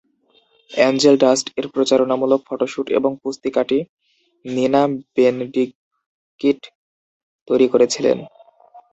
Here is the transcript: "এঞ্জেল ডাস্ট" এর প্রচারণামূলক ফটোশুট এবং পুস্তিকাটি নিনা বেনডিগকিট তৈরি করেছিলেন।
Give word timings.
"এঞ্জেল 0.71 1.15
ডাস্ট" 1.17 1.45
এর 1.57 1.65
প্রচারণামূলক 1.73 2.39
ফটোশুট 2.45 2.87
এবং 2.97 3.11
পুস্তিকাটি 3.23 3.77
নিনা 4.45 4.81
বেনডিগকিট 5.15 6.59
তৈরি 7.47 7.67
করেছিলেন। 7.73 8.17